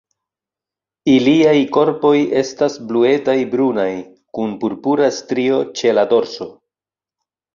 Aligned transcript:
Iliaj 1.15 1.51
korpoj 1.75 2.13
estas 2.39 2.77
bluetaj-brunaj, 2.91 3.91
kun 4.37 4.57
purpura 4.63 5.11
strio 5.21 5.61
ĉe 5.81 5.95
la 5.99 6.09
dorso. 6.15 6.49